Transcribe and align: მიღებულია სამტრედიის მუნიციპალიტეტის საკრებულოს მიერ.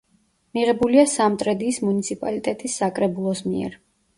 მიღებულია 0.57 1.03
სამტრედიის 1.11 1.79
მუნიციპალიტეტის 1.89 2.79
საკრებულოს 2.83 3.45
მიერ. 3.53 3.79